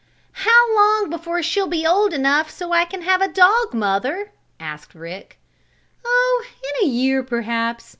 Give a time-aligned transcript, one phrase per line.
[0.31, 4.95] "How long before she'll be old enough so I can have a dog, mother?" asked
[4.95, 5.37] Rick.
[6.03, 7.87] "Oh, in a year, perhaps.